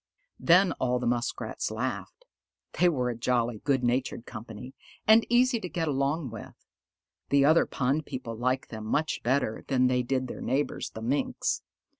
[0.39, 2.25] Then all the Muskrats laughed.
[2.79, 4.73] They were a jolly, good natured company,
[5.07, 6.55] and easy to get along with.
[7.29, 11.61] The other pond people liked them much better than they did their neighbors, the Minks.